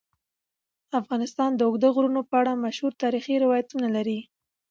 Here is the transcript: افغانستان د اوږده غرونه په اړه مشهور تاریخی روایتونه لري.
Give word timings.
افغانستان 0.99 1.49
د 1.55 1.61
اوږده 1.67 1.89
غرونه 1.95 2.21
په 2.29 2.35
اړه 2.41 2.61
مشهور 2.65 2.93
تاریخی 3.03 3.35
روایتونه 3.43 3.87
لري. 3.95 4.19